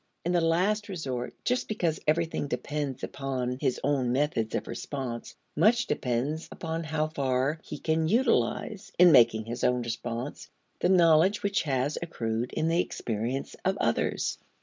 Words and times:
In 0.25 0.31
the 0.31 0.41
last 0.41 0.89
resort, 0.89 1.35
just 1.45 1.67
because 1.67 1.99
everything 2.07 2.47
depends 2.47 3.03
upon 3.03 3.59
his 3.61 3.79
own 3.83 4.11
methods 4.11 4.55
of 4.55 4.65
response, 4.67 5.35
much 5.55 5.85
depends 5.85 6.47
upon 6.51 6.85
how 6.85 7.07
far 7.09 7.59
he 7.63 7.77
can 7.77 8.07
utilize, 8.07 8.91
in 8.97 9.11
making 9.11 9.45
his 9.45 9.63
own 9.63 9.83
response, 9.83 10.49
the 10.79 10.89
knowledge 10.89 11.43
which 11.43 11.61
has 11.61 11.99
accrued 12.01 12.51
in 12.53 12.67
the 12.67 12.81
experience 12.81 13.55
of 13.63 13.77
others. 13.77 14.39